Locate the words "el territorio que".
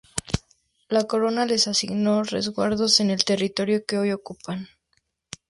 3.11-3.99